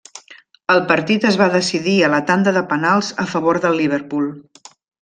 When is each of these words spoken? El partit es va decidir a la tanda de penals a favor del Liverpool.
El 0.75 0.79
partit 0.91 1.27
es 1.31 1.37
va 1.41 1.49
decidir 1.57 1.93
a 2.05 2.09
la 2.15 2.21
tanda 2.31 2.55
de 2.57 2.65
penals 2.73 3.13
a 3.25 3.27
favor 3.35 3.61
del 3.69 3.79
Liverpool. 3.85 4.33